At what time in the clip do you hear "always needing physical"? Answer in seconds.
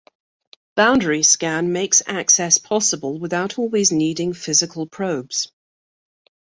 3.59-4.87